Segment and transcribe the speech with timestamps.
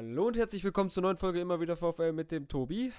[0.00, 2.90] Hallo und herzlich willkommen zur neuen Folge immer wieder VfL mit dem Tobi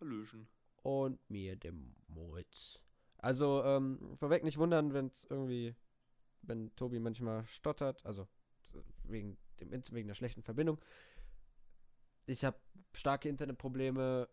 [0.00, 0.48] Hallöchen.
[0.82, 2.80] und mir, dem Moritz.
[3.18, 5.74] Also, ähm, vorweg nicht wundern, wenn es irgendwie,
[6.40, 8.26] wenn Tobi manchmal stottert, also
[9.04, 10.80] wegen, dem, wegen der schlechten Verbindung.
[12.24, 12.58] Ich habe
[12.94, 14.26] starke Internetprobleme.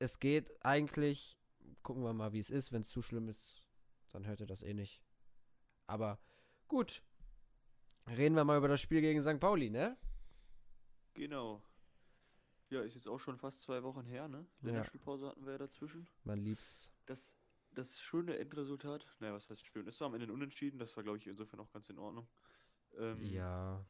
[0.00, 1.38] Es geht eigentlich.
[1.84, 2.72] Gucken wir mal, wie es ist.
[2.72, 3.62] Wenn es zu schlimm ist,
[4.10, 5.00] dann hört ihr das eh nicht.
[5.86, 6.18] Aber
[6.66, 7.04] gut.
[8.08, 9.38] Reden wir mal über das Spiel gegen St.
[9.38, 9.96] Pauli, ne?
[11.18, 11.62] Genau.
[12.70, 14.46] Ja, ist jetzt auch schon fast zwei Wochen her, ne?
[14.60, 14.66] Ja.
[14.66, 16.06] Länderspielpause hatten wir ja dazwischen.
[16.24, 16.92] Man liebt's.
[17.06, 17.36] Das,
[17.72, 19.88] das schöne Endresultat, naja, was heißt schön?
[19.88, 22.28] Es war am Ende Unentschieden, das war, glaube ich, insofern auch ganz in Ordnung.
[22.96, 23.84] Ähm, Ja.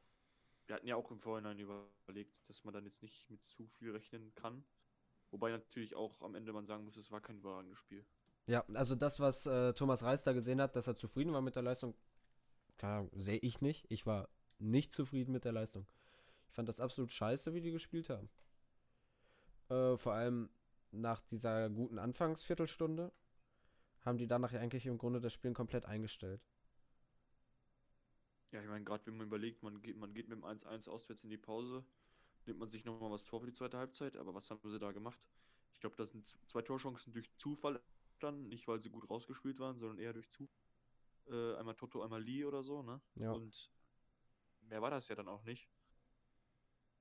[0.67, 3.91] Wir hatten ja auch im Vorhinein überlegt, dass man dann jetzt nicht mit zu viel
[3.91, 4.65] rechnen kann.
[5.31, 8.05] Wobei natürlich auch am Ende man sagen muss, es war kein überragendes Spiel.
[8.47, 11.57] Ja, also das, was äh, Thomas Reis da gesehen hat, dass er zufrieden war mit
[11.57, 11.95] der Leistung,
[13.13, 13.87] sehe ich nicht.
[13.91, 15.87] Ich war nicht zufrieden mit der Leistung.
[16.49, 18.29] Ich fand das absolut scheiße, wie die gespielt haben.
[19.69, 20.51] Äh, vor allem
[20.91, 23.13] nach dieser guten Anfangsviertelstunde
[24.01, 26.43] haben die danach eigentlich im Grunde das Spielen komplett eingestellt.
[28.51, 31.23] Ja, ich meine, gerade wenn man überlegt, man geht, man geht mit dem 1-1 auswärts
[31.23, 31.85] in die Pause,
[32.47, 34.93] nimmt man sich nochmal was vor für die zweite Halbzeit, aber was haben sie da
[34.93, 35.21] gemacht?
[35.75, 39.79] Ich glaube, das sind zwei Torchancen durch Zufall entstanden, nicht weil sie gut rausgespielt waren,
[39.79, 40.57] sondern eher durch Zufall.
[41.27, 43.01] Äh, einmal Toto, einmal Lee oder so, ne?
[43.17, 43.33] Ja.
[43.33, 43.71] Und
[44.63, 45.69] mehr war das ja dann auch nicht.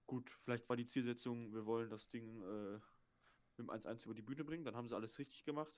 [0.07, 2.79] Gut, vielleicht war die Zielsetzung, wir wollen das Ding äh,
[3.57, 5.73] mit dem 1-1 über die Bühne bringen, dann haben sie alles richtig gemacht.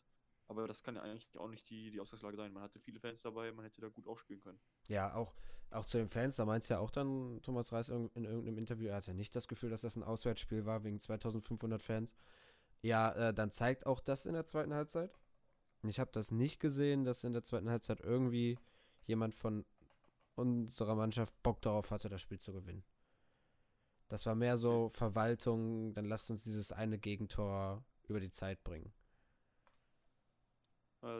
[0.47, 2.51] Aber das kann ja eigentlich auch nicht die, die Ausgangslage sein.
[2.51, 4.59] Man hatte viele Fans dabei, man hätte da gut aufspielen können.
[4.87, 5.35] Ja, auch,
[5.69, 8.95] auch zu den Fans, da meint ja auch dann Thomas Reis in irgendeinem Interview, er
[8.95, 12.15] hatte nicht das Gefühl, dass das ein Auswärtsspiel war wegen 2500 Fans.
[12.81, 15.19] Ja, äh, dann zeigt auch das in der zweiten Halbzeit.
[15.83, 18.57] Ich habe das nicht gesehen, dass in der zweiten Halbzeit irgendwie
[19.05, 19.65] jemand von
[20.35, 22.83] unserer Mannschaft Bock darauf hatte, das Spiel zu gewinnen.
[24.09, 28.91] Das war mehr so Verwaltung, dann lasst uns dieses eine Gegentor über die Zeit bringen.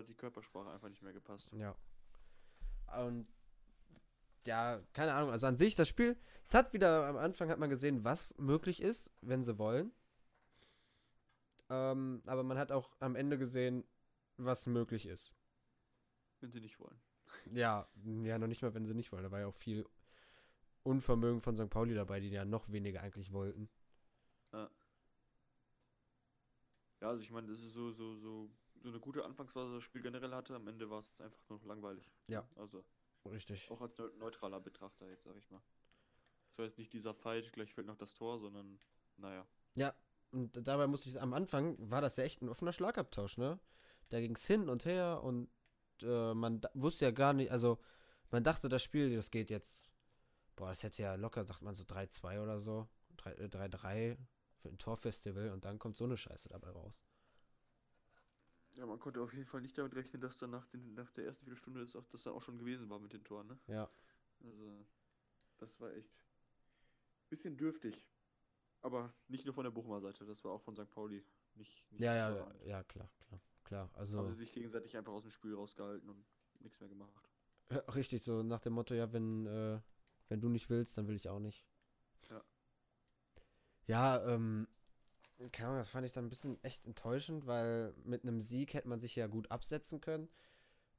[0.08, 1.52] Die Körpersprache einfach nicht mehr gepasst.
[1.54, 1.76] Ja.
[3.02, 3.28] Und
[4.46, 7.70] ja, keine Ahnung, also an sich das Spiel, es hat wieder am Anfang hat man
[7.70, 9.92] gesehen, was möglich ist, wenn sie wollen.
[11.70, 13.84] Ähm, aber man hat auch am Ende gesehen,
[14.38, 15.36] was möglich ist.
[16.40, 17.00] Wenn sie nicht wollen.
[17.52, 17.88] Ja,
[18.24, 19.24] ja, noch nicht mal, wenn sie nicht wollen.
[19.24, 19.86] Da war ja auch viel
[20.84, 21.70] Unvermögen von St.
[21.70, 23.70] Pauli dabei, die ja noch weniger eigentlich wollten.
[27.02, 28.50] Ja, also ich meine, das ist so, so, so,
[28.82, 30.56] so eine gute Anfangsphase, das Spiel generell hatte.
[30.56, 32.12] Am Ende war es einfach nur noch langweilig.
[32.28, 32.48] Ja.
[32.56, 32.84] Also
[33.26, 33.70] Richtig.
[33.72, 35.62] auch als neu- neutraler Betrachter jetzt, sag ich mal.
[36.50, 38.80] Es war jetzt nicht dieser Fight, gleich fällt noch das Tor, sondern
[39.18, 39.46] naja.
[39.76, 39.94] Ja,
[40.32, 43.60] und dabei musste ich am Anfang, war das ja echt ein offener Schlagabtausch, ne?
[44.10, 45.50] Da ging es hin und her und
[46.02, 47.80] äh, man wusste ja gar nicht, also
[48.32, 49.89] man dachte, das Spiel, das geht jetzt,
[50.60, 52.88] boah, das hätte ja locker, sagt man so 3-2 oder so,
[53.18, 54.18] 3 äh, 3-3
[54.58, 57.02] für ein Torfestival und dann kommt so eine Scheiße dabei raus.
[58.74, 61.26] Ja, man konnte auf jeden Fall nicht damit rechnen, dass dann nach, den, nach der
[61.26, 63.60] ersten Viertelstunde das, auch, das dann auch schon gewesen war mit den Toren, ne?
[63.68, 63.90] Ja,
[64.44, 64.86] Also,
[65.58, 66.26] das war echt
[67.30, 68.10] bisschen dürftig.
[68.82, 70.90] Aber nicht nur von der Bochumer Seite, das war auch von St.
[70.90, 71.24] Pauli
[71.56, 73.90] nicht, nicht ja, ja, ja, klar, klar, klar.
[73.94, 76.26] Also Haben sie sich gegenseitig einfach aus dem Spiel rausgehalten und
[76.60, 77.30] nichts mehr gemacht.
[77.70, 79.80] ja, richtig so nach dem Motto, ja, wenn, äh,
[80.30, 81.66] wenn du nicht willst, dann will ich auch nicht.
[82.30, 82.44] Ja.
[83.88, 84.68] Ja, ähm,
[85.52, 88.88] keine Ahnung, das fand ich dann ein bisschen echt enttäuschend, weil mit einem Sieg hätte
[88.88, 90.30] man sich ja gut absetzen können,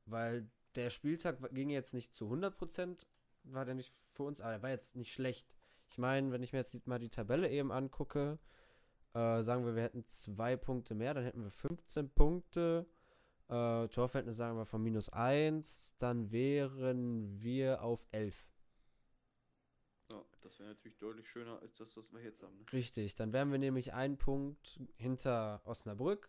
[0.07, 3.07] weil der Spieltag ging jetzt nicht zu 100%,
[3.45, 5.55] war der nicht für uns, aber er war jetzt nicht schlecht.
[5.89, 8.39] Ich meine, wenn ich mir jetzt mal die Tabelle eben angucke,
[9.15, 12.87] äh, sagen wir, wir hätten zwei Punkte mehr, dann hätten wir 15 Punkte.
[13.49, 18.47] Äh, Torverhältnis sagen wir von minus 1, dann wären wir auf 11.
[20.50, 22.59] Ja, das wäre natürlich deutlich schöner als das, was wir jetzt haben.
[22.59, 22.65] Ne?
[22.72, 26.28] Richtig, dann wären wir nämlich einen Punkt hinter Osnabrück,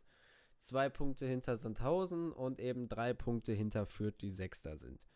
[0.59, 5.07] zwei Punkte hinter Sandhausen und eben drei Punkte hinter Fürth, die Sechster sind.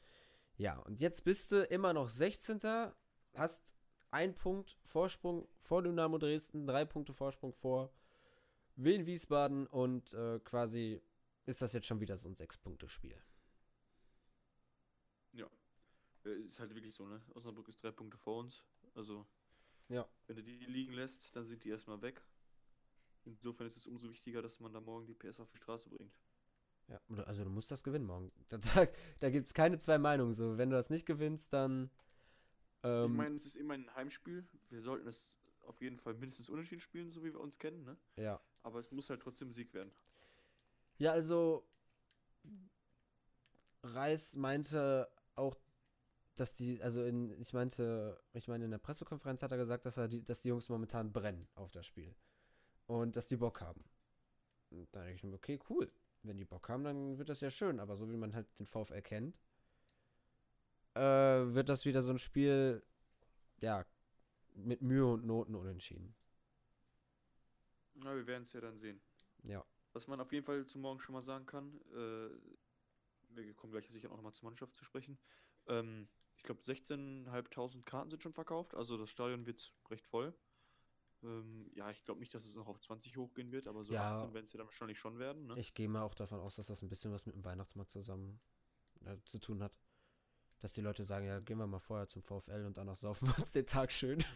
[0.57, 2.59] Ja, und jetzt bist du immer noch 16.
[3.35, 3.75] Hast
[4.09, 7.93] ein Punkt Vorsprung vor Dynamo Dresden, drei Punkte Vorsprung vor
[8.75, 11.01] Wien Wiesbaden und äh, quasi
[11.45, 13.21] ist das jetzt schon wieder so ein Sechs-Punkte-Spiel.
[16.25, 17.21] Äh, Ist halt wirklich so, ne?
[17.33, 18.63] Osnabrück ist drei Punkte vor uns.
[18.95, 19.25] Also,
[19.89, 20.07] Ja.
[20.27, 22.21] wenn du die liegen lässt, dann sind die erstmal weg.
[23.25, 26.13] Insofern ist es umso wichtiger, dass man da morgen die PS auf die Straße bringt.
[26.87, 28.31] Ja, also du musst das gewinnen morgen.
[28.49, 28.87] Da, da,
[29.19, 30.33] da gibt es keine zwei Meinungen.
[30.33, 31.89] So, wenn du das nicht gewinnst, dann.
[32.83, 34.45] ich Ähm, meine, es ist immer ein Heimspiel.
[34.69, 37.97] Wir sollten es auf jeden Fall mindestens unentschieden spielen, so wie wir uns kennen, ne?
[38.17, 38.39] ja.
[38.63, 39.91] Aber es muss halt trotzdem Sieg werden.
[40.97, 41.65] Ja, also
[43.83, 45.55] Reis meinte auch,
[46.35, 49.97] dass die, also in, ich meinte, ich meine, in der Pressekonferenz hat er gesagt, dass
[49.97, 52.15] er die, dass die Jungs momentan brennen auf das Spiel.
[52.87, 53.83] Und dass die Bock haben.
[54.69, 55.91] Und da denke ich mir, okay, cool.
[56.23, 57.79] Wenn die Bock haben, dann wird das ja schön.
[57.79, 59.39] Aber so wie man halt den VfL kennt,
[60.95, 62.83] äh, wird das wieder so ein Spiel,
[63.61, 63.85] ja,
[64.53, 66.15] mit Mühe und Noten unentschieden.
[67.95, 68.99] Na, wir werden es ja dann sehen.
[69.43, 69.63] Ja.
[69.93, 72.29] Was man auf jeden Fall zum Morgen schon mal sagen kann, äh,
[73.29, 75.17] wir kommen gleich sicher auch nochmal zur Mannschaft zu sprechen.
[75.67, 76.07] Ähm,
[76.45, 80.33] glaube, 16.500 Karten sind schon verkauft, also das Stadion wird recht voll.
[81.23, 84.15] Ähm, ja, ich glaube nicht, dass es noch auf 20 hochgehen wird, aber so Ja.
[84.15, 85.47] 18 werden es ja dann wahrscheinlich schon werden.
[85.47, 85.59] Ne?
[85.59, 88.39] Ich gehe mal auch davon aus, dass das ein bisschen was mit dem Weihnachtsmarkt zusammen
[89.05, 89.73] äh, zu tun hat.
[90.59, 93.37] Dass die Leute sagen, ja, gehen wir mal vorher zum VfL und danach saufen wir
[93.37, 94.19] uns den Tag schön.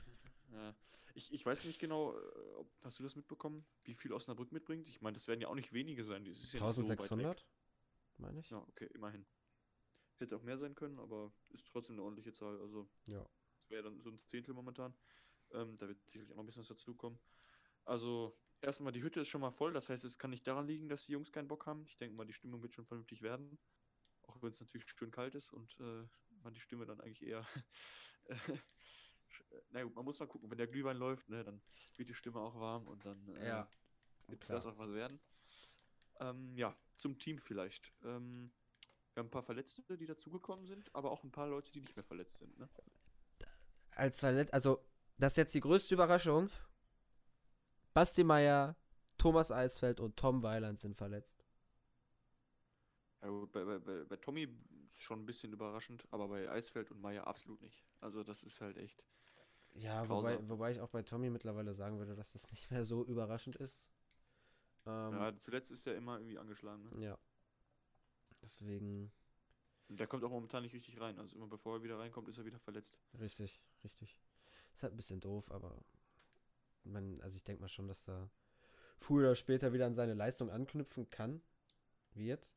[0.52, 0.74] Ja.
[1.14, 4.88] Ich, ich weiß nicht genau, äh, ob, hast du das mitbekommen, wie viel Osnabrück mitbringt?
[4.88, 6.26] Ich meine, das werden ja auch nicht wenige sein.
[6.26, 6.82] Das ist ja nicht so.
[6.82, 7.46] 1600,
[8.18, 8.50] meine ich.
[8.50, 9.28] Ja, okay, immerhin.
[10.20, 12.60] Hätte auch mehr sein können, aber ist trotzdem eine ordentliche Zahl.
[12.60, 13.26] Also, Ja.
[13.56, 14.94] das wäre dann so ein Zehntel momentan.
[15.52, 17.20] Ähm, da wird sicherlich auch noch ein bisschen was dazukommen.
[17.86, 19.74] Also, erstmal, die Hütte ist schon mal voll.
[19.74, 21.86] Das heißt, es kann nicht daran liegen, dass die Jungs keinen Bock haben.
[21.86, 23.58] Ich denke mal, die Stimmung wird schon vernünftig werden.
[24.24, 26.08] Auch wenn es natürlich schön kalt ist und äh,
[26.44, 27.46] man die Stimme dann eigentlich eher.
[29.72, 30.50] na gut, man muss mal gucken.
[30.52, 31.62] Wenn der Glühwein läuft, ne, dann
[31.96, 33.72] wird die Stimme auch warm und dann äh, Ja,
[34.28, 34.58] wird klar.
[34.58, 35.20] das auch was werden.
[36.20, 37.92] Ähm, ja, zum Team vielleicht.
[38.04, 38.52] Ähm,
[39.14, 41.96] wir haben ein paar Verletzte, die dazugekommen sind, aber auch ein paar Leute, die nicht
[41.96, 42.58] mehr verletzt sind.
[42.58, 42.70] Ne?
[43.96, 44.84] Als verletzt, also,
[45.18, 46.50] das ist jetzt die größte Überraschung.
[47.94, 48.76] Basti Meier,
[49.18, 51.46] Thomas Eisfeld und Tom Weiland sind verletzt.
[53.22, 54.48] Ja, gut, bei, bei, bei, Tommy
[54.90, 57.84] ist schon ein bisschen überraschend, aber bei Eisfeld und Meier absolut nicht.
[58.00, 59.04] Also, das ist halt echt.
[59.74, 63.06] Ja, wobei, wobei ich auch bei Tommy mittlerweile sagen würde, dass das nicht mehr so
[63.06, 63.92] überraschend ist.
[64.86, 66.90] Ähm, Ja, zuletzt ist er immer irgendwie angeschlagen.
[66.90, 67.06] Ne?
[67.06, 67.18] ja.
[68.42, 69.12] Deswegen,
[69.90, 71.18] Und der kommt auch momentan nicht richtig rein.
[71.20, 73.00] Also, immer bevor er wieder reinkommt, ist er wieder verletzt.
[73.20, 74.18] richtig, richtig.
[74.74, 75.84] Ist halt ein bisschen doof, aber
[76.84, 78.30] man, also ich denke mal schon, dass er
[79.00, 81.42] früher oder später wieder an seine Leistung anknüpfen kann,
[82.14, 82.48] wird.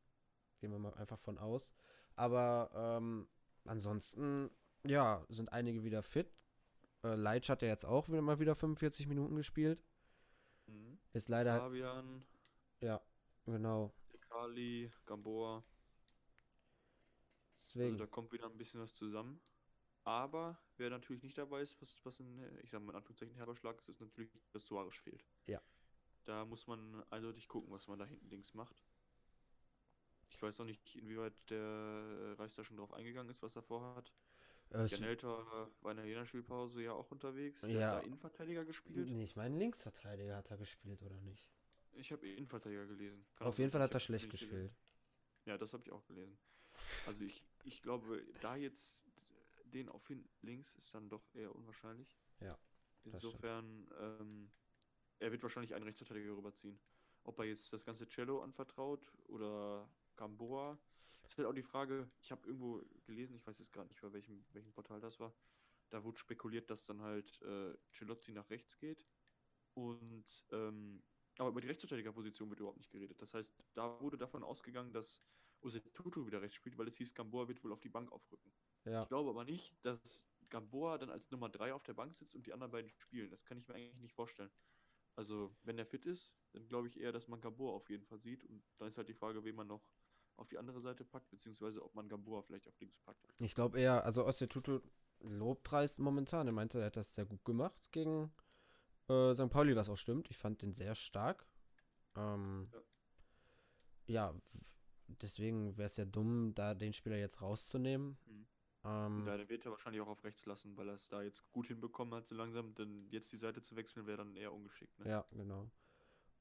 [0.59, 1.73] Gehen wir mal einfach von aus.
[2.15, 3.27] Aber ähm,
[3.65, 4.49] ansonsten,
[4.85, 6.33] ja, sind einige wieder fit.
[7.03, 9.83] Äh, Leitsch hat ja jetzt auch wieder mal wieder 45 Minuten gespielt.
[10.67, 10.99] Mhm.
[11.11, 12.23] Ist leider, Fabian,
[12.79, 13.01] ja,
[13.45, 13.93] genau.
[14.29, 15.63] Kali, Gamboa.
[17.75, 19.39] Also, Deswegen, da kommt wieder ein bisschen was zusammen.
[20.05, 23.55] Aber wer natürlich nicht dabei ist, was, was ein, ich sag mal in Anführungszeichen herber
[23.55, 25.23] Schlag ist, ist natürlich, dass Suarez fehlt.
[25.47, 25.61] Ja.
[26.25, 28.83] Da muss man eindeutig gucken, was man da hinten links macht.
[30.29, 34.11] Ich weiß noch nicht, inwieweit der Reis da schon drauf eingegangen ist, was er vorhat.
[34.73, 37.61] äh, ich, Janelta war in der Jena-Spielpause ja auch unterwegs.
[37.61, 37.87] Der Ja.
[37.87, 39.09] hat da Innenverteidiger gespielt.
[39.09, 41.47] nee, ich meine, Linksverteidiger hat er gespielt, oder nicht?
[41.93, 43.25] Ich habe Innenverteidiger gelesen.
[43.35, 44.57] Kann Auf jeden sein, Fall hat er schlecht nicht gelesen.
[44.57, 44.75] gespielt.
[45.45, 46.37] Ja, das habe ich auch gelesen.
[47.05, 49.05] Also ich, ich glaube, da jetzt
[49.65, 52.15] den auf hinten links ist dann doch eher unwahrscheinlich.
[52.39, 52.57] Ja.
[53.03, 54.51] Insofern, ähm,
[55.19, 56.79] er wird wahrscheinlich einen Rechtsverteidiger rüberziehen.
[57.23, 60.77] Ob er jetzt das ganze Cello anvertraut oder Gamboa.
[61.23, 64.11] Ist halt auch die Frage, ich habe irgendwo gelesen, ich weiß jetzt gerade nicht, bei
[64.11, 65.33] welchem, welchem Portal das war.
[65.89, 69.05] Da wurde spekuliert, dass dann halt äh, Celozzi nach rechts geht.
[69.73, 71.01] Und ähm,
[71.37, 73.21] aber über die Rechtsverteidigerposition wird überhaupt nicht geredet.
[73.21, 75.21] Das heißt, da wurde davon ausgegangen, dass
[75.93, 78.51] Tutu wieder rechts spielt, weil es hieß, Gamboa wird wohl auf die Bank aufrücken.
[78.85, 82.35] Ja, Ich glaube aber nicht, dass Gamboa dann als Nummer 3 auf der Bank sitzt
[82.35, 83.29] und die anderen beiden spielen.
[83.29, 84.51] Das kann ich mir eigentlich nicht vorstellen.
[85.15, 88.19] Also, wenn er fit ist, dann glaube ich eher, dass man Gamboa auf jeden Fall
[88.19, 88.43] sieht.
[88.45, 89.83] Und dann ist halt die Frage, wen man noch
[90.37, 93.27] auf die andere Seite packt, beziehungsweise ob man Gamboa vielleicht auf links packt.
[93.39, 94.79] ich glaube eher, also Tutu
[95.19, 96.47] lobt Reis momentan.
[96.47, 98.33] Er meinte, er hat das sehr gut gemacht gegen
[99.07, 99.49] äh, St.
[99.49, 100.29] Pauli, was auch stimmt.
[100.29, 101.47] Ich fand den sehr stark.
[102.15, 102.71] Ähm,
[104.07, 104.39] ja, w-
[105.21, 108.17] deswegen wäre es ja dumm, da den Spieler jetzt rauszunehmen.
[108.25, 108.47] Mhm.
[108.85, 111.49] Ähm, Ja, dann wird er wahrscheinlich auch auf rechts lassen, weil er es da jetzt
[111.51, 112.73] gut hinbekommen hat, so langsam.
[112.75, 114.99] Denn jetzt die Seite zu wechseln, wäre dann eher ungeschickt.
[114.99, 115.09] Ne?
[115.09, 115.69] Ja, genau.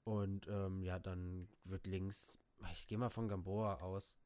[0.04, 2.38] Und ähm, ja, dann wird links,
[2.72, 4.18] ich gehe mal von Gamboa aus,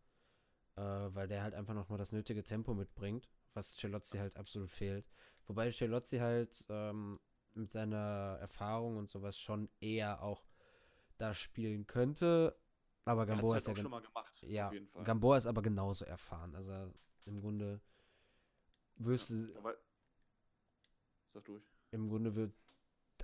[0.77, 5.11] äh, weil der halt einfach nochmal das nötige Tempo mitbringt, was Celozzi halt absolut fehlt.
[5.47, 7.21] Wobei Celozzi halt ähm,
[7.55, 10.47] mit seiner Erfahrung und sowas schon eher auch
[11.19, 12.59] da spielen könnte,
[13.07, 14.71] aber Er Gamboa halt ist ja, auch schon mal gemacht, ja.
[15.05, 16.55] Gamboa ist aber genauso erfahren.
[16.55, 16.93] Also
[17.25, 17.81] im Grunde
[18.97, 19.75] wirst du, Da war-
[21.33, 21.65] Sag durch.
[21.93, 22.53] im Grunde wird,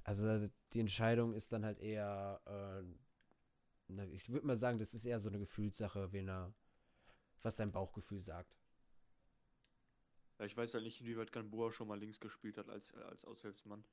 [0.05, 2.83] also die Entscheidung ist dann halt eher, äh,
[3.89, 6.55] na, ich würde mal sagen, das ist eher so eine Gefühlssache, wen er,
[7.43, 8.57] was sein Bauchgefühl sagt.
[10.39, 13.85] Ja, ich weiß halt nicht, inwieweit Gamboa schon mal links gespielt hat als, als Aushilfsmann.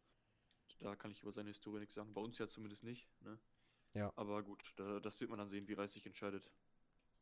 [0.80, 2.14] Da kann ich über seine Historie nichts sagen.
[2.14, 3.10] Bei uns ja zumindest nicht.
[3.22, 3.38] Ne?
[3.94, 4.12] Ja.
[4.16, 6.50] Aber gut, da, das wird man dann sehen, wie Reis sich entscheidet.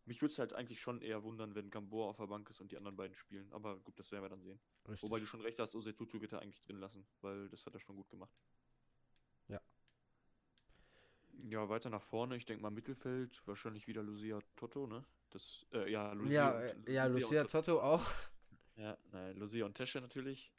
[0.06, 2.72] Mich würde es halt eigentlich schon eher wundern, wenn Gamboa auf der Bank ist und
[2.72, 3.52] die anderen beiden spielen.
[3.52, 4.60] Aber gut, das werden wir dann sehen.
[4.88, 5.04] Richtig.
[5.04, 7.82] Wobei du schon recht hast, Osetutu wird er eigentlich drin lassen, weil das hat er
[7.82, 8.34] schon gut gemacht.
[9.50, 9.60] Ja.
[11.50, 12.38] Ja, weiter nach vorne.
[12.38, 13.46] Ich denke mal Mittelfeld.
[13.46, 15.04] Wahrscheinlich wieder Lucia Toto, ne?
[15.30, 17.82] Das, äh, ja, Lucia, ja, und, äh, ja, und Lucia Toto.
[17.82, 18.10] Auch.
[18.78, 20.54] Ja, nein, Lucia und Tesche natürlich.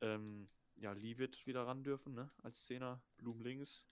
[0.00, 2.30] Ähm, ja, Lee wird wieder ran dürfen, ne?
[2.42, 3.02] Als Zehner.
[3.16, 3.88] Blum links.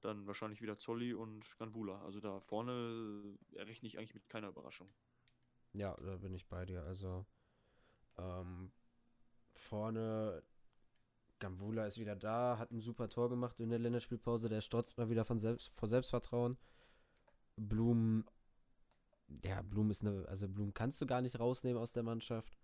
[0.00, 2.02] Dann wahrscheinlich wieder Zolli und Ganbula.
[2.02, 4.88] Also da vorne äh, rechne ich eigentlich mit keiner Überraschung.
[5.72, 6.82] Ja, da bin ich bei dir.
[6.84, 7.26] Also
[8.18, 8.70] ähm,
[9.52, 10.42] vorne
[11.38, 14.48] Gambula ist wieder da, hat ein super Tor gemacht in der Länderspielpause.
[14.48, 16.56] Der strotzt mal wieder von selbst, vor Selbstvertrauen.
[17.56, 18.24] Blum,
[19.44, 22.58] ja, Blum ist eine, also Blum kannst du gar nicht rausnehmen aus der Mannschaft.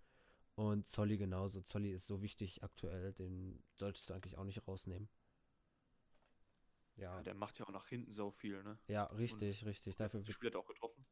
[0.55, 1.63] Und Zolli genauso.
[1.63, 5.09] Zolli ist so wichtig aktuell, den solltest du eigentlich auch nicht rausnehmen.
[6.97, 8.79] Ja, Ja, der macht ja auch nach hinten sau viel, ne?
[8.89, 9.97] ja, richtig, richtig.
[9.97, 11.05] Dafür, wird- Spiel hat er auch getroffen.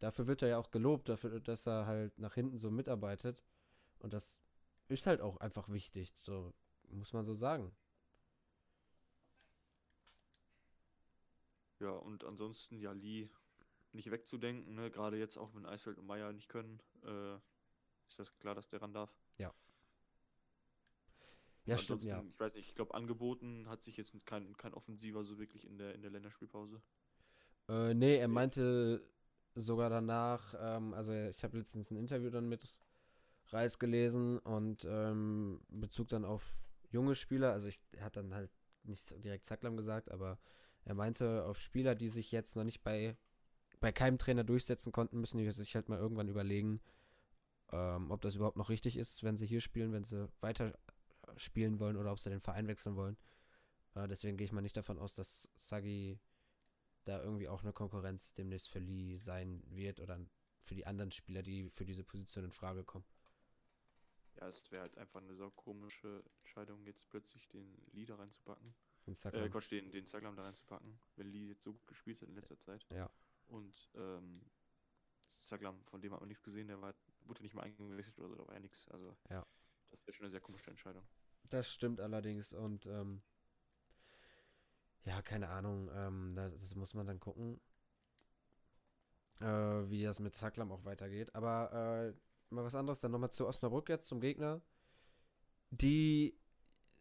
[0.00, 3.42] dafür wird er ja auch gelobt, dafür, dass er halt nach hinten so mitarbeitet.
[3.98, 4.40] Und das
[4.88, 6.52] ist halt auch einfach wichtig, so
[6.88, 7.72] muss man so sagen.
[11.80, 13.28] Ja, und ansonsten, ja, Lee
[13.92, 14.90] nicht wegzudenken, ne?
[14.90, 17.36] Gerade jetzt auch, wenn Eisfeld und Meier nicht können, äh,
[18.08, 19.10] ist das klar, dass der ran darf.
[21.66, 22.22] Ja, stimmt, ja.
[22.22, 25.78] Ich weiß nicht, ich glaube, angeboten hat sich jetzt kein, kein Offensiver so wirklich in
[25.78, 26.80] der, in der Länderspielpause.
[27.68, 29.02] Äh, nee, er meinte
[29.54, 32.78] sogar danach, ähm, also ich habe letztens ein Interview dann mit
[33.48, 38.50] Reis gelesen und ähm, Bezug dann auf junge Spieler, also ich, er hat dann halt
[38.84, 40.38] nicht direkt Zacklam gesagt, aber
[40.84, 43.16] er meinte auf Spieler, die sich jetzt noch nicht bei,
[43.80, 46.80] bei keinem Trainer durchsetzen konnten, müssen die sich halt mal irgendwann überlegen,
[47.72, 50.76] ähm, ob das überhaupt noch richtig ist, wenn sie hier spielen, wenn sie weiter
[51.36, 53.16] spielen wollen oder ob sie den Verein wechseln wollen.
[53.94, 56.18] Äh, deswegen gehe ich mal nicht davon aus, dass Sagi
[57.04, 60.18] da irgendwie auch eine Konkurrenz demnächst für Lee sein wird oder
[60.62, 63.04] für die anderen Spieler, die für diese Position in Frage kommen.
[64.36, 68.74] Ja, es wäre halt einfach eine sau komische Entscheidung, jetzt plötzlich den Lee da reinzupacken.
[69.06, 69.50] Und Äh, Zacklam.
[69.50, 72.58] Quatsch, den, den Zaglam da reinzupacken, wenn Lee jetzt so gut gespielt hat in letzter
[72.58, 72.86] Zeit.
[72.90, 73.10] Ja.
[73.48, 74.42] Und ähm,
[75.26, 76.94] Zaglam, von dem hat man nichts gesehen, der war,
[77.24, 78.86] wurde nicht mal eingewechselt oder so, da war ja nichts.
[78.88, 79.44] Also, Ja.
[79.90, 81.06] das wäre schon eine sehr komische Entscheidung.
[81.50, 83.22] Das stimmt allerdings und ähm,
[85.04, 87.60] ja, keine Ahnung, ähm, das, das muss man dann gucken,
[89.40, 91.34] äh, wie das mit Zacklam auch weitergeht.
[91.34, 94.60] Aber äh, mal was anderes, dann nochmal zu Osnabrück jetzt, zum Gegner.
[95.70, 96.38] Die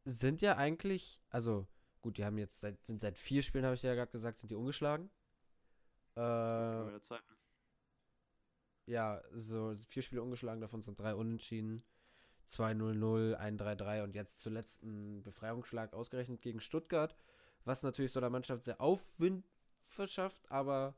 [0.05, 1.67] sind ja eigentlich, also
[2.01, 4.49] gut, die haben jetzt seit, sind seit vier Spielen, habe ich ja gerade gesagt, sind
[4.49, 5.09] die ungeschlagen.
[6.15, 7.35] Äh, Zeit, ne?
[8.87, 11.83] ja, so vier Spiele ungeschlagen, davon sind drei unentschieden.
[12.49, 17.15] 2-0-0, 1-3-3 und jetzt zuletzt ein Befreiungsschlag ausgerechnet gegen Stuttgart,
[17.65, 19.45] was natürlich so der Mannschaft sehr Aufwind
[19.87, 20.95] verschafft, aber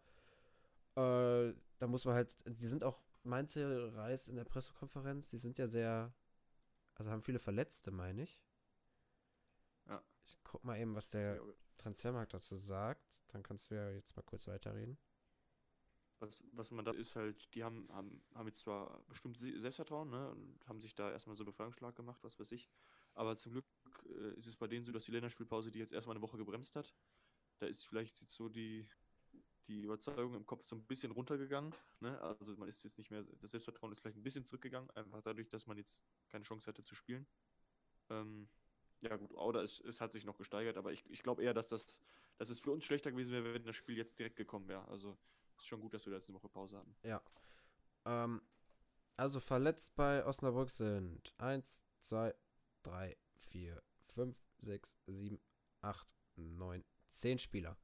[0.95, 5.57] äh, da muss man halt, die sind auch, meinte Reis in der Pressekonferenz, die sind
[5.59, 6.13] ja sehr,
[6.95, 8.41] also haben viele Verletzte, meine ich.
[9.87, 10.01] Ja.
[10.25, 11.41] Ich guck mal eben, was der
[11.77, 14.97] Transfermarkt dazu sagt, dann kannst du ja jetzt mal kurz weiterreden.
[16.21, 20.09] Was, was man da ist halt, die haben, haben, haben jetzt zwar bestimmt Se- Selbstvertrauen,
[20.11, 22.69] ne, und haben sich da erstmal so Befreiungsschlag gemacht, was weiß ich.
[23.15, 23.65] Aber zum Glück
[24.05, 26.75] äh, ist es bei denen so, dass die Länderspielpause die jetzt erstmal eine Woche gebremst
[26.75, 26.93] hat.
[27.59, 28.87] Da ist vielleicht jetzt so die,
[29.67, 31.73] die Überzeugung im Kopf so ein bisschen runtergegangen.
[32.01, 32.19] Ne?
[32.21, 35.49] Also man ist jetzt nicht mehr, das Selbstvertrauen ist vielleicht ein bisschen zurückgegangen, einfach dadurch,
[35.49, 37.27] dass man jetzt keine Chance hatte zu spielen.
[38.09, 38.47] Ähm,
[39.01, 41.67] ja gut, oder es, es hat sich noch gesteigert, aber ich, ich glaube eher, dass
[41.67, 42.01] das,
[42.37, 44.87] dass es für uns schlechter gewesen wäre, wenn das Spiel jetzt direkt gekommen wäre.
[44.89, 45.17] Also
[45.61, 46.95] ist schon gut, dass wir eine Woche Pause hatten.
[47.03, 47.21] Ja.
[48.05, 48.41] Ähm,
[49.17, 52.33] also verletzt bei Osnabrück sind 1, 2,
[52.83, 53.81] 3, 4,
[54.15, 55.39] 5, 6, 7,
[55.81, 57.77] 8, 9, 10 Spieler.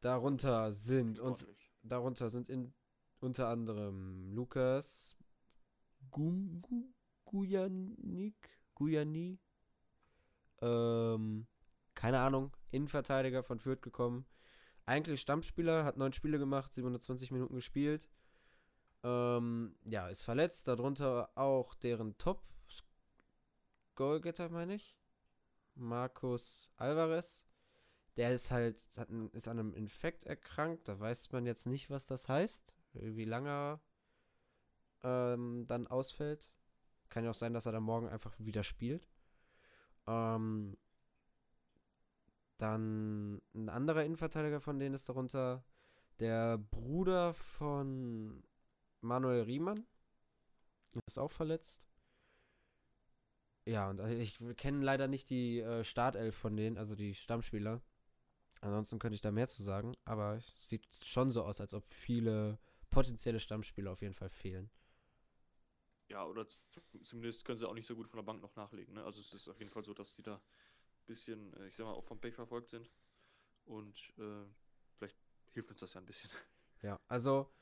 [0.00, 1.46] Darunter sind und
[1.82, 2.74] darunter sind in,
[3.20, 5.16] unter anderem Lukas
[6.10, 6.92] Gu- Gu-
[7.24, 9.38] Gujanik, Gujani,
[10.62, 11.46] ähm,
[11.94, 14.26] keine Ahnung, Innenverteidiger von Fürth gekommen.
[14.90, 18.10] Eigentlich Stammspieler, hat neun Spiele gemacht, 720 Minuten gespielt.
[19.04, 20.66] Ähm, ja, ist verletzt.
[20.66, 24.96] Darunter auch deren Top-Goalgetter, meine ich.
[25.76, 27.46] Markus Alvarez.
[28.16, 28.84] Der ist halt,
[29.32, 30.88] ist an einem Infekt erkrankt.
[30.88, 32.74] Da weiß man jetzt nicht, was das heißt.
[32.94, 33.80] Wie lange er
[35.34, 36.50] ähm, dann ausfällt.
[37.10, 39.08] Kann ja auch sein, dass er dann morgen einfach wieder spielt.
[40.08, 40.76] Ähm,
[42.60, 45.64] dann ein anderer Innenverteidiger von denen ist darunter
[46.18, 48.42] der Bruder von
[49.00, 49.86] Manuel Riemann.
[51.06, 51.82] Ist auch verletzt.
[53.66, 57.80] Ja, und äh, ich kenne leider nicht die äh, Startelf von denen, also die Stammspieler.
[58.60, 61.86] Ansonsten könnte ich da mehr zu sagen, aber es sieht schon so aus, als ob
[61.88, 62.58] viele
[62.90, 64.70] potenzielle Stammspieler auf jeden Fall fehlen.
[66.08, 68.94] Ja, oder zumindest können sie auch nicht so gut von der Bank noch nachlegen.
[68.94, 69.04] Ne?
[69.04, 70.40] Also es ist auf jeden Fall so, dass die da
[71.10, 72.88] bisschen, äh, ich sag mal, auch vom Pech verfolgt sind.
[73.64, 74.46] Und äh,
[74.96, 75.18] vielleicht
[75.52, 76.30] hilft uns das ja ein bisschen.
[76.82, 77.52] Ja, also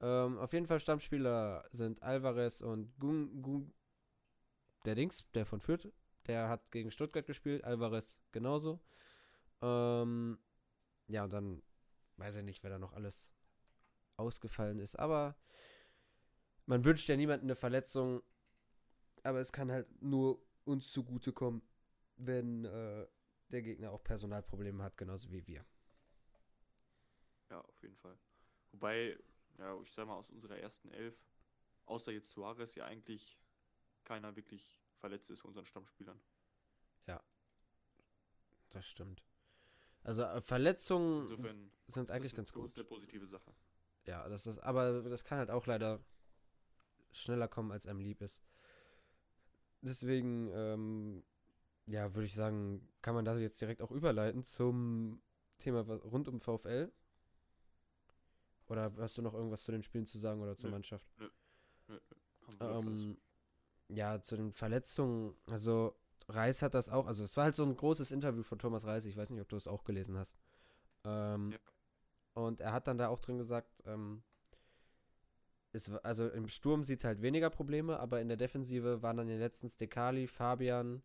[0.00, 3.72] ähm, auf jeden Fall Stammspieler sind Alvarez und Gung, Gung,
[4.84, 5.92] der Dings, der von Fürth,
[6.26, 8.80] der hat gegen Stuttgart gespielt, Alvarez genauso.
[9.62, 10.40] Ähm,
[11.06, 11.62] ja, und dann
[12.16, 13.32] weiß ich nicht, wer da noch alles
[14.16, 15.36] ausgefallen ist, aber
[16.66, 18.22] man wünscht ja niemandem eine Verletzung,
[19.22, 21.62] aber es kann halt nur uns zugutekommen,
[22.16, 23.06] wenn äh,
[23.48, 25.64] der Gegner auch Personalprobleme hat, genauso wie wir.
[27.50, 28.18] Ja, auf jeden Fall.
[28.72, 29.18] Wobei,
[29.58, 31.16] ja, ich sag mal, aus unserer ersten Elf,
[31.86, 33.38] außer jetzt Suarez, ja eigentlich
[34.04, 36.20] keiner wirklich verletzt ist von unseren Stammspielern.
[37.06, 37.22] Ja,
[38.70, 39.22] das stimmt.
[40.02, 42.64] Also äh, Verletzungen Insofern sind eigentlich ganz gut.
[42.64, 43.54] Das ist eine positive Sache.
[44.06, 46.04] Ja, das ist, aber das kann halt auch leider
[47.12, 48.42] schneller kommen, als einem lieb ist.
[49.80, 51.24] Deswegen, ähm,
[51.86, 55.20] ja, würde ich sagen, kann man das jetzt direkt auch überleiten zum
[55.58, 56.90] Thema rund um VfL.
[58.66, 61.06] Oder hast du noch irgendwas zu den Spielen zu sagen oder zur nö, Mannschaft?
[61.18, 61.28] Nö,
[61.88, 61.98] nö,
[62.60, 63.18] ähm,
[63.88, 65.94] ja, zu den Verletzungen, also
[66.28, 69.04] Reis hat das auch, also es war halt so ein großes Interview von Thomas Reis,
[69.04, 70.38] ich weiß nicht, ob du es auch gelesen hast.
[71.04, 71.58] Ähm, ja.
[72.32, 74.22] Und er hat dann da auch drin gesagt, ähm,
[75.72, 79.38] es, also im Sturm sieht halt weniger Probleme, aber in der Defensive waren dann den
[79.38, 81.02] letzten Stekali, Fabian,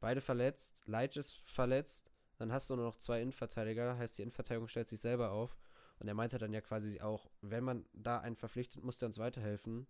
[0.00, 4.68] beide verletzt, Leitch ist verletzt, dann hast du nur noch zwei Innenverteidiger, heißt die Innenverteidigung
[4.68, 5.58] stellt sich selber auf.
[5.98, 9.18] Und er meinte dann ja quasi auch, wenn man da einen verpflichtet, muss der uns
[9.18, 9.86] weiterhelfen.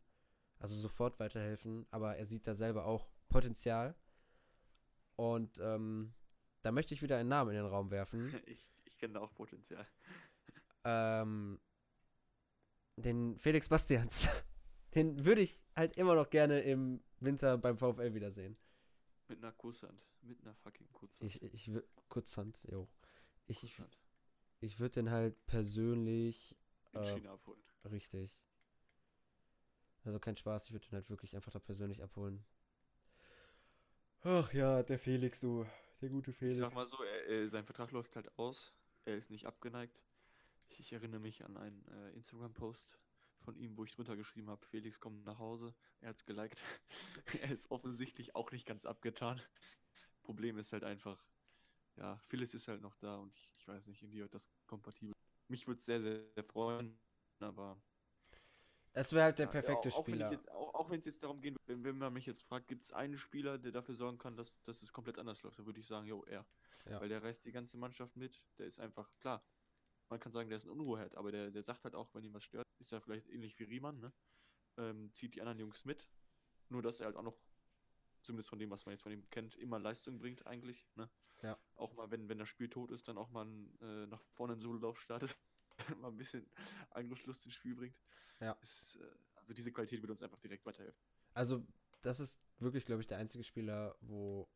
[0.59, 3.95] Also sofort weiterhelfen, aber er sieht da selber auch Potenzial.
[5.17, 6.13] Und ähm,
[6.63, 8.35] da möchte ich wieder einen Namen in den Raum werfen.
[8.47, 9.87] Ich, ich kenne da auch Potenzial.
[10.83, 11.61] Ähm,
[12.97, 14.29] den Felix Bastians.
[14.95, 18.57] Den würde ich halt immer noch gerne im Winter beim VfL wiedersehen.
[19.31, 20.05] Mit einer Kurzhand.
[20.23, 21.31] Mit einer fucking Kurzhand.
[21.31, 21.87] Ich, ich würde.
[22.09, 22.89] Kurzhand, jo.
[23.47, 23.81] Ich, ich,
[24.59, 26.57] ich würde den halt persönlich.
[26.93, 27.63] In äh, China abholen.
[27.85, 28.37] Richtig.
[30.03, 32.45] Also kein Spaß, ich würde den halt wirklich einfach da persönlich abholen.
[34.23, 35.65] Ach ja, der Felix, du.
[36.01, 36.57] Der gute Felix.
[36.57, 38.75] Ich sag mal so, er, er, sein Vertrag läuft halt aus.
[39.05, 40.03] Er ist nicht abgeneigt.
[40.71, 42.99] Ich erinnere mich an einen äh, Instagram-Post
[43.41, 45.75] von ihm, wo ich drunter geschrieben habe, Felix kommt nach Hause.
[46.01, 46.63] Er hat es geliked.
[47.43, 49.41] er ist offensichtlich auch nicht ganz abgetan.
[50.23, 51.25] Problem ist halt einfach,
[51.97, 55.15] ja, Phyllis ist halt noch da und ich, ich weiß nicht, inwieweit das kompatibel
[55.49, 56.99] Mich würde es sehr, sehr, sehr freuen,
[57.41, 57.81] aber.
[58.93, 60.29] Es wäre halt der ja, perfekte auch, Spieler.
[60.29, 62.69] Auch, jetzt, auch, auch wenn es jetzt darum geht, wenn, wenn man mich jetzt fragt,
[62.69, 65.67] gibt es einen Spieler, der dafür sorgen kann, dass, dass es komplett anders läuft, dann
[65.67, 66.45] würde ich sagen, jo, er.
[66.87, 67.01] Ja.
[67.01, 68.43] Weil der reißt die ganze Mannschaft mit.
[68.59, 69.45] Der ist einfach, klar,
[70.11, 72.35] man kann sagen, der ist ein Unruheherd, aber der, der sagt halt auch, wenn ihm
[72.35, 74.13] was stört, ist ja vielleicht ähnlich wie Riemann, ne?
[74.77, 76.09] Ähm, zieht die anderen Jungs mit.
[76.69, 77.39] Nur, dass er halt auch noch,
[78.23, 81.09] zumindest von dem, was man jetzt von ihm kennt, immer Leistung bringt eigentlich, ne?
[81.43, 81.59] Ja.
[81.77, 83.47] Auch mal, wenn, wenn das Spiel tot ist, dann auch mal
[83.81, 85.37] äh, nach vorne einen Sololauf startet,
[85.99, 86.51] mal ein bisschen
[86.91, 87.97] Angriffslust ins Spiel bringt.
[88.41, 88.53] Ja.
[88.61, 91.01] Ist, äh, also diese Qualität wird uns einfach direkt weiterhelfen.
[91.35, 91.65] Also,
[92.03, 94.49] das ist wirklich, glaube ich, der einzige Spieler, wo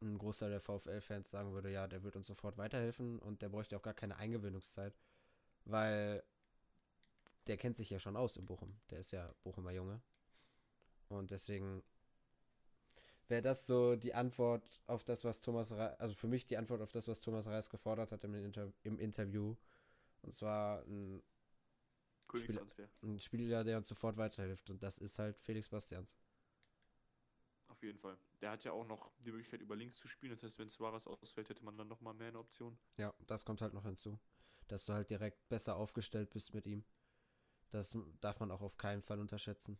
[0.00, 3.76] ein Großteil der VfL-Fans sagen würde, ja, der wird uns sofort weiterhelfen und der bräuchte
[3.76, 4.96] auch gar keine Eingewöhnungszeit,
[5.64, 6.22] weil
[7.46, 8.78] der kennt sich ja schon aus in Bochum.
[8.90, 10.00] Der ist ja Bochumer Junge.
[11.08, 11.82] Und deswegen
[13.28, 16.80] wäre das so die Antwort auf das, was Thomas Reis, also für mich die Antwort
[16.82, 19.56] auf das, was Thomas Reis gefordert hat im, Inter im Interview.
[20.22, 21.22] Und zwar ein
[22.34, 22.66] Spieler,
[23.02, 24.70] ein Spieler, der uns sofort weiterhilft.
[24.70, 26.16] Und das ist halt Felix Bastians.
[27.78, 28.18] Auf jeden Fall.
[28.40, 30.32] Der hat ja auch noch die Möglichkeit, über links zu spielen.
[30.32, 32.76] Das heißt, wenn Suarez ausfällt, hätte man dann nochmal mehr eine Option.
[32.96, 34.18] Ja, das kommt halt noch hinzu.
[34.66, 36.84] Dass du halt direkt besser aufgestellt bist mit ihm.
[37.70, 39.78] Das darf man auch auf keinen Fall unterschätzen.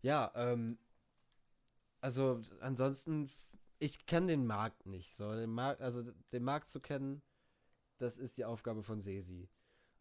[0.00, 0.78] Ja, ähm,
[2.00, 3.30] also ansonsten,
[3.80, 5.14] ich kenne den Markt nicht.
[5.16, 7.20] So, den Markt, also den Markt zu kennen,
[7.98, 9.50] das ist die Aufgabe von Sesi.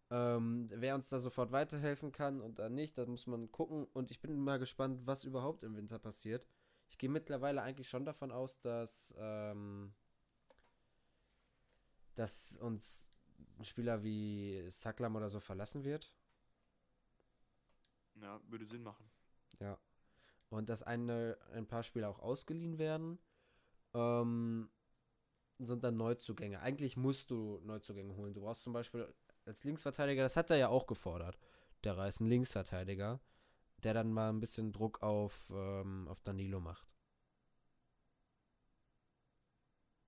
[0.09, 3.85] Ähm, wer uns da sofort weiterhelfen kann und dann nicht, das muss man gucken.
[3.93, 6.47] Und ich bin mal gespannt, was überhaupt im Winter passiert.
[6.89, 9.93] Ich gehe mittlerweile eigentlich schon davon aus, dass, ähm,
[12.15, 13.11] dass uns
[13.59, 16.13] ein Spieler wie Saklam oder so verlassen wird.
[18.21, 19.09] Ja, würde Sinn machen.
[19.59, 19.77] Ja.
[20.49, 23.19] Und dass eine, ein paar Spieler auch ausgeliehen werden.
[23.93, 24.69] Ähm,
[25.59, 26.61] sind dann Neuzugänge.
[26.61, 28.33] Eigentlich musst du Neuzugänge holen.
[28.33, 29.13] Du brauchst zum Beispiel
[29.47, 31.37] als Linksverteidiger, das hat er ja auch gefordert,
[31.83, 33.19] der Reis, ein Linksverteidiger,
[33.83, 36.87] der dann mal ein bisschen Druck auf, ähm, auf Danilo macht.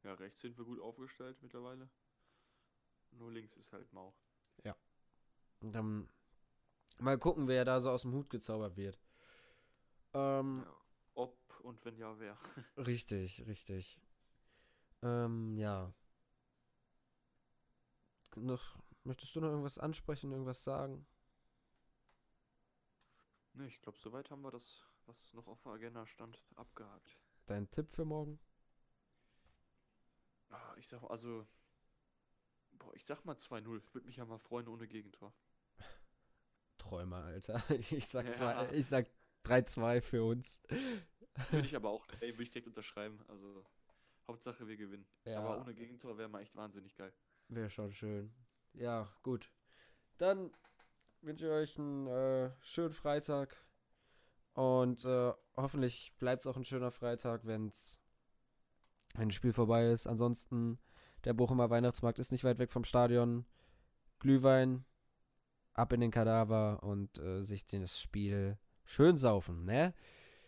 [0.04, 1.90] Ja, rechts sind wir gut aufgestellt mittlerweile.
[3.12, 4.14] Nur links ist halt mau.
[4.64, 4.76] Ja.
[5.62, 6.10] Und dann
[7.00, 9.00] mal gucken, wer da so aus dem Hut gezaubert wird.
[10.14, 10.76] Ähm, Ja.
[11.16, 12.38] Ob und wenn ja, wer.
[12.78, 14.00] Richtig, richtig.
[15.02, 15.94] Ähm, ja.
[18.36, 18.78] Noch,
[19.10, 21.06] möchtest du noch irgendwas ansprechen, irgendwas sagen?
[23.54, 27.18] Ne, ich glaube, soweit haben wir das, was noch auf der Agenda stand, abgehakt.
[27.48, 28.40] Dein Tipp für morgen?
[30.50, 31.46] Ah, ich sag mal, also.
[32.72, 33.82] Boah, ich sag mal 2-0.
[33.94, 35.34] Würde mich ja mal freuen ohne Gegentor.
[36.78, 37.62] Träumer, Alter.
[37.92, 38.32] Ich sag, Ja.
[38.32, 39.10] zwei, ich sag
[39.44, 40.62] 3-2 für uns.
[41.50, 43.20] Würde ich aber auch, ey, würde ich direkt unterschreiben.
[43.28, 43.66] Also,
[44.28, 45.08] Hauptsache wir gewinnen.
[45.26, 45.40] Ja.
[45.40, 47.12] Aber ohne Gegentor wäre mal echt wahnsinnig geil.
[47.48, 48.32] Wäre schon schön.
[48.74, 49.52] Ja, gut.
[50.18, 50.52] Dann
[51.22, 53.58] wünsche ich euch einen äh, schönen Freitag.
[54.54, 58.00] Und äh, hoffentlich bleibt es auch ein schöner Freitag, wenn's,
[59.16, 60.08] wenn das Spiel vorbei ist.
[60.08, 60.80] Ansonsten,
[61.24, 63.46] der Bochumer Weihnachtsmarkt ist nicht weit weg vom Stadion.
[64.20, 64.86] Glühwein,
[65.74, 69.94] ab in den Kadaver und äh, sich das Spiel schön saufen, ne?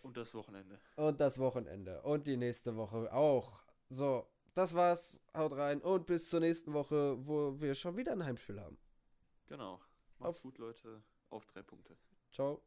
[0.01, 0.79] Und das Wochenende.
[0.95, 2.01] Und das Wochenende.
[2.01, 3.63] Und die nächste Woche auch.
[3.89, 5.19] So, das war's.
[5.35, 8.77] Haut rein und bis zur nächsten Woche, wo wir schon wieder ein Heimspiel haben.
[9.47, 9.79] Genau.
[10.19, 11.01] Macht's Auf- gut, Leute.
[11.29, 11.95] Auf drei Punkte.
[12.31, 12.61] Ciao.